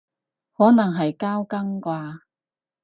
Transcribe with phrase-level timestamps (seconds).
[0.57, 2.21] 可能係交更啩